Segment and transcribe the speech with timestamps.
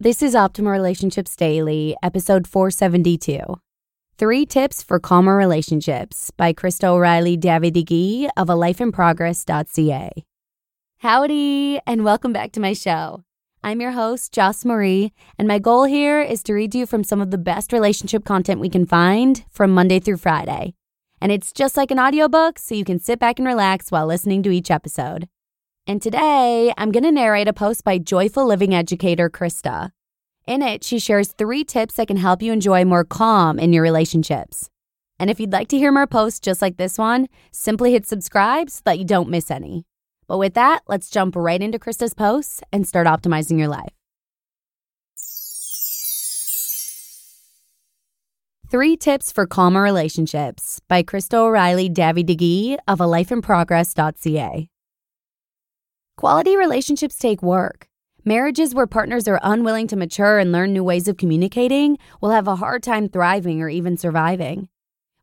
[0.00, 3.40] This is Optimal Relationships Daily, episode 472.
[4.16, 10.10] Three Tips for Calmer Relationships by Krista O'Reilly Davi-Digui of a lifeinprogress.ca.
[10.98, 13.24] Howdy, and welcome back to my show.
[13.64, 17.20] I'm your host, Joss Marie, and my goal here is to read you from some
[17.20, 20.74] of the best relationship content we can find from Monday through Friday.
[21.20, 24.44] And it's just like an audiobook, so you can sit back and relax while listening
[24.44, 25.28] to each episode.
[25.88, 29.90] And today, I'm going to narrate a post by joyful living educator Krista.
[30.46, 33.82] In it, she shares three tips that can help you enjoy more calm in your
[33.82, 34.68] relationships.
[35.18, 38.68] And if you'd like to hear more posts just like this one, simply hit subscribe
[38.68, 39.86] so that you don't miss any.
[40.26, 43.94] But with that, let's jump right into Krista's posts and start optimizing your life.
[48.70, 54.68] Three Tips for Calmer Relationships by Krista O'Reilly Davi-Digui of a lifeinprogress.ca.
[56.18, 57.86] Quality relationships take work.
[58.24, 62.48] Marriages where partners are unwilling to mature and learn new ways of communicating will have
[62.48, 64.68] a hard time thriving or even surviving.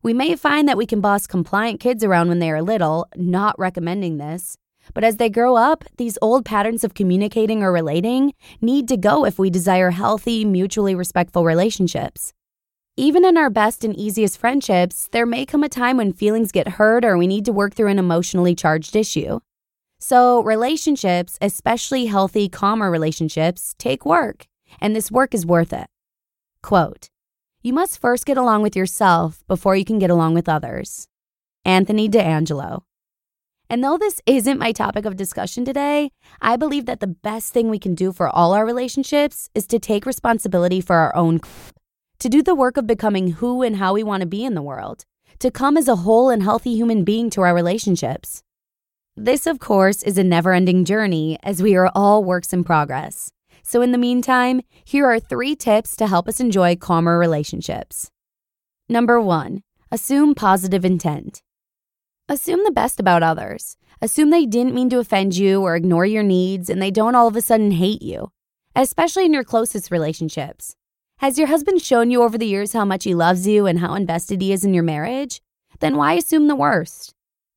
[0.02, 3.58] We may find that we can boss compliant kids around when they are little, not
[3.58, 4.56] recommending this.
[4.94, 8.32] But as they grow up, these old patterns of communicating or relating
[8.62, 12.32] need to go if we desire healthy, mutually respectful relationships.
[12.96, 16.80] Even in our best and easiest friendships, there may come a time when feelings get
[16.80, 19.40] hurt or we need to work through an emotionally charged issue.
[19.98, 24.46] So, relationships, especially healthy, calmer relationships, take work,
[24.80, 25.86] and this work is worth it.
[26.62, 27.08] Quote
[27.62, 31.08] You must first get along with yourself before you can get along with others.
[31.64, 32.84] Anthony D'Angelo.
[33.68, 37.68] And though this isn't my topic of discussion today, I believe that the best thing
[37.68, 41.40] we can do for all our relationships is to take responsibility for our own,
[42.20, 44.62] to do the work of becoming who and how we want to be in the
[44.62, 45.04] world,
[45.40, 48.44] to come as a whole and healthy human being to our relationships.
[49.18, 53.32] This, of course, is a never ending journey as we are all works in progress.
[53.62, 58.10] So, in the meantime, here are three tips to help us enjoy calmer relationships.
[58.90, 61.40] Number one, assume positive intent.
[62.28, 63.78] Assume the best about others.
[64.02, 67.26] Assume they didn't mean to offend you or ignore your needs and they don't all
[67.26, 68.30] of a sudden hate you,
[68.74, 70.76] especially in your closest relationships.
[71.20, 73.94] Has your husband shown you over the years how much he loves you and how
[73.94, 75.40] invested he is in your marriage?
[75.80, 77.15] Then why assume the worst?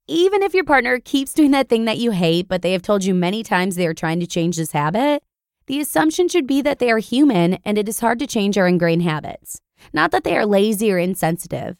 [0.09, 3.03] Even if your partner keeps doing that thing that you hate, but they have told
[3.03, 5.21] you many times they are trying to change this habit,
[5.67, 8.67] the assumption should be that they are human and it is hard to change our
[8.67, 9.61] ingrained habits,
[9.93, 11.77] not that they are lazy or insensitive.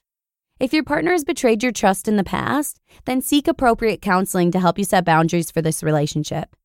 [0.60, 4.60] If your partner has betrayed your trust in the past, then seek appropriate counseling to
[4.60, 6.56] help you set boundaries for this relationship.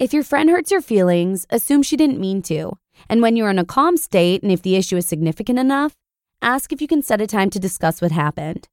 [0.00, 2.78] If your friend hurts your feelings, assume she didn't mean to.
[3.08, 5.94] And when you're in a calm state and if the issue is significant enough,
[6.42, 8.66] ask if you can set a time to discuss what happened.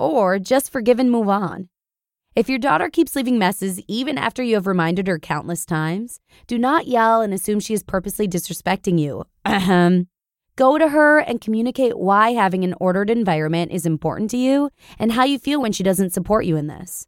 [0.00, 1.68] Or just forgive and move on.
[2.36, 6.58] If your daughter keeps leaving messes even after you have reminded her countless times, do
[6.58, 9.24] not yell and assume she is purposely disrespecting you.
[9.46, 10.08] Ahem.
[10.54, 15.12] Go to her and communicate why having an ordered environment is important to you and
[15.12, 17.06] how you feel when she doesn't support you in this.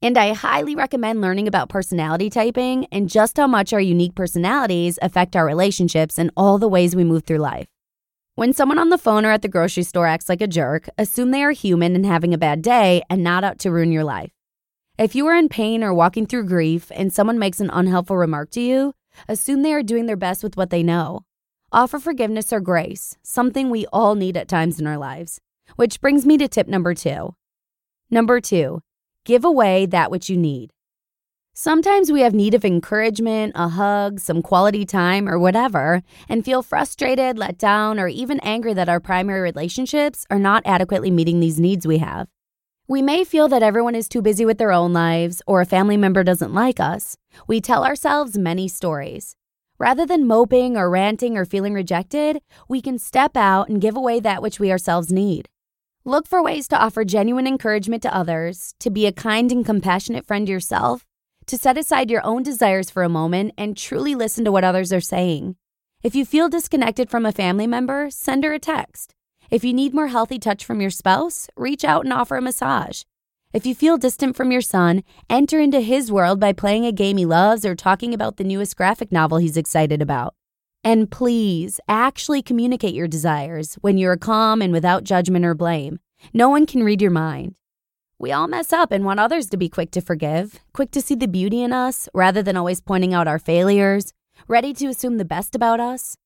[0.00, 4.98] And I highly recommend learning about personality typing and just how much our unique personalities
[5.02, 7.66] affect our relationships and all the ways we move through life.
[8.34, 11.32] When someone on the phone or at the grocery store acts like a jerk, assume
[11.32, 14.30] they are human and having a bad day and not out to ruin your life.
[15.00, 18.50] If you are in pain or walking through grief and someone makes an unhelpful remark
[18.50, 18.92] to you,
[19.28, 21.22] assume they are doing their best with what they know.
[21.72, 25.40] Offer forgiveness or grace, something we all need at times in our lives.
[25.76, 27.34] Which brings me to tip number two.
[28.10, 28.82] Number two,
[29.24, 30.70] give away that which you need.
[31.54, 36.62] Sometimes we have need of encouragement, a hug, some quality time, or whatever, and feel
[36.62, 41.58] frustrated, let down, or even angry that our primary relationships are not adequately meeting these
[41.58, 42.28] needs we have.
[42.90, 45.96] We may feel that everyone is too busy with their own lives or a family
[45.96, 47.16] member doesn't like us.
[47.46, 49.36] We tell ourselves many stories.
[49.78, 54.18] Rather than moping or ranting or feeling rejected, we can step out and give away
[54.18, 55.48] that which we ourselves need.
[56.04, 60.26] Look for ways to offer genuine encouragement to others, to be a kind and compassionate
[60.26, 61.06] friend yourself,
[61.46, 64.92] to set aside your own desires for a moment and truly listen to what others
[64.92, 65.54] are saying.
[66.02, 69.14] If you feel disconnected from a family member, send her a text.
[69.50, 73.02] If you need more healthy touch from your spouse, reach out and offer a massage.
[73.52, 77.16] If you feel distant from your son, enter into his world by playing a game
[77.16, 80.36] he loves or talking about the newest graphic novel he's excited about.
[80.84, 85.98] And please actually communicate your desires when you're calm and without judgment or blame.
[86.32, 87.56] No one can read your mind.
[88.20, 91.16] We all mess up and want others to be quick to forgive, quick to see
[91.16, 94.12] the beauty in us rather than always pointing out our failures,
[94.46, 96.16] ready to assume the best about us.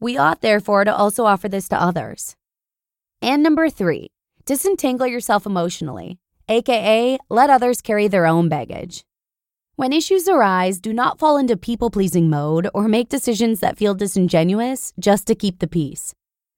[0.00, 2.34] We ought, therefore, to also offer this to others.
[3.22, 4.08] And number three,
[4.44, 9.04] disentangle yourself emotionally aka let others carry their own baggage.
[9.76, 13.94] When issues arise, do not fall into people pleasing mode or make decisions that feel
[13.94, 16.14] disingenuous just to keep the peace.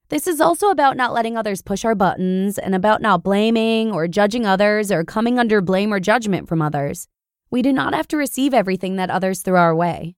[0.08, 4.08] This is also about not letting others push our buttons and about not blaming or
[4.08, 7.08] judging others or coming under blame or judgment from others.
[7.50, 10.16] We do not have to receive everything that others throw our way.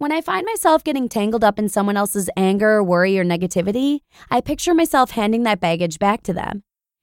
[0.00, 3.98] When I find myself getting tangled up in someone else's anger, worry, or negativity,
[4.30, 6.62] I picture myself handing that baggage back to them.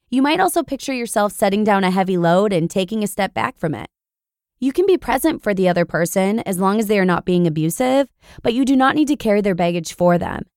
[0.10, 3.60] You might also picture yourself setting down a heavy load and taking a step back
[3.60, 3.86] from it.
[4.60, 7.46] You can be present for the other person as long as they are not being
[7.46, 8.08] abusive,
[8.42, 10.48] but you do not need to carry their baggage for them.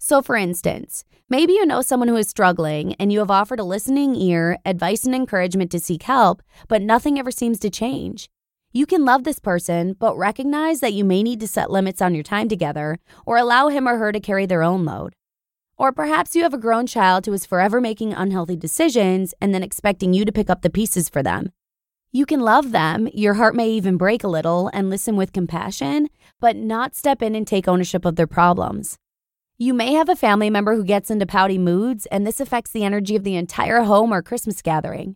[0.00, 3.64] So, for instance, maybe you know someone who is struggling and you have offered a
[3.64, 8.28] listening ear, advice, and encouragement to seek help, but nothing ever seems to change.
[8.76, 12.12] You can love this person, but recognize that you may need to set limits on
[12.12, 15.14] your time together or allow him or her to carry their own load.
[15.78, 19.62] Or perhaps you have a grown child who is forever making unhealthy decisions and then
[19.62, 21.52] expecting you to pick up the pieces for them.
[22.10, 26.08] You can love them, your heart may even break a little, and listen with compassion,
[26.40, 28.98] but not step in and take ownership of their problems.
[29.56, 32.82] You may have a family member who gets into pouty moods, and this affects the
[32.82, 35.14] energy of the entire home or Christmas gathering.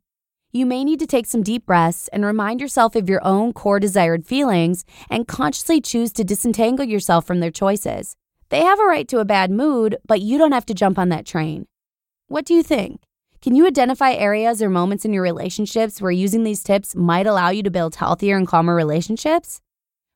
[0.58, 3.78] You may need to take some deep breaths and remind yourself of your own core
[3.78, 8.16] desired feelings and consciously choose to disentangle yourself from their choices.
[8.48, 11.10] They have a right to a bad mood, but you don't have to jump on
[11.10, 11.68] that train.
[12.26, 13.02] What do you think?
[13.40, 17.50] Can you identify areas or moments in your relationships where using these tips might allow
[17.50, 19.60] you to build healthier and calmer relationships?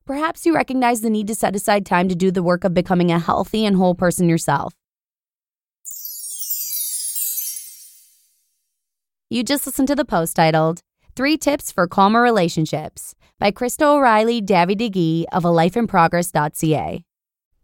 [0.05, 3.13] Perhaps you recognize the need to set aside time to do the work of becoming
[3.13, 4.73] a healthy and whole person yourself.
[9.29, 10.81] You just listened to the post titled
[11.15, 17.03] Three Tips for Calmer Relationships by Krista O'Reilly Davi-Digui of a lifeinprogress.ca.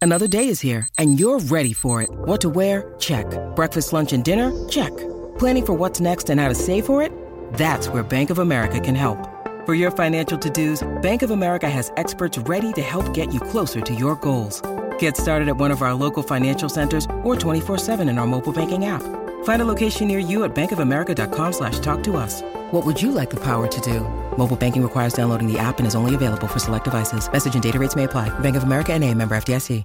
[0.01, 2.09] Another day is here, and you're ready for it.
[2.11, 2.95] What to wear?
[2.99, 3.25] Check.
[3.55, 4.67] Breakfast, lunch, and dinner?
[4.69, 4.95] Check.
[5.37, 7.11] Planning for what's next and how to save for it?
[7.53, 9.17] That's where Bank of America can help.
[9.65, 13.81] For your financial to-dos, Bank of America has experts ready to help get you closer
[13.81, 14.61] to your goals.
[14.99, 18.85] Get started at one of our local financial centers or 24-7 in our mobile banking
[18.85, 19.03] app.
[19.43, 22.41] Find a location near you at bankofamerica.com slash talk to us.
[22.71, 24.01] What would you like the power to do?
[24.37, 27.29] Mobile banking requires downloading the app and is only available for select devices.
[27.31, 28.29] Message and data rates may apply.
[28.39, 29.83] Bank of America and a member FDIC.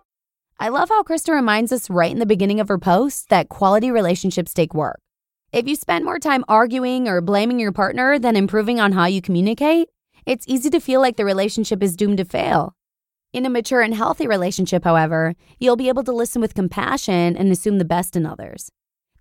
[0.60, 3.90] I love how Krista reminds us right in the beginning of her post that quality
[3.90, 5.00] relationships take work.
[5.52, 9.20] If you spend more time arguing or blaming your partner than improving on how you
[9.20, 9.88] communicate,
[10.24, 12.76] it's easy to feel like the relationship is doomed to fail.
[13.32, 17.50] In a mature and healthy relationship, however, you'll be able to listen with compassion and
[17.50, 18.70] assume the best in others.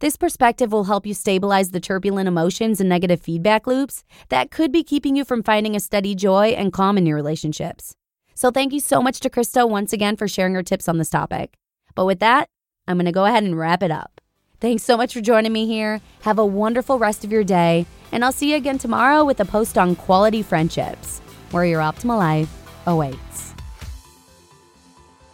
[0.04, 4.70] This perspective will help you stabilize the turbulent emotions and negative feedback loops that could
[4.70, 7.96] be keeping you from finding a steady joy and calm in your relationships.
[8.36, 11.10] So thank you so much to Krista once again for sharing her tips on this
[11.10, 11.56] topic.
[11.96, 12.50] But with that,
[12.86, 14.20] I'm going to go ahead and wrap it up.
[14.60, 16.02] Thanks so much for joining me here.
[16.24, 19.46] Have a wonderful rest of your day, and I'll see you again tomorrow with a
[19.46, 21.20] post on quality friendships,
[21.52, 22.54] where your optimal life
[22.88, 23.53] awaits.